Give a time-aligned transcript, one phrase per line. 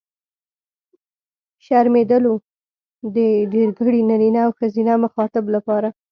[1.65, 2.33] شرمېدلو!
[3.15, 3.17] د
[3.53, 5.89] ډېرګړي نرينه او ښځينه مخاطب لپاره.